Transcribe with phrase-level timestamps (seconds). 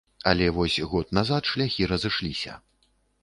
[0.29, 2.57] Але вось, год назад шляхі разышліся.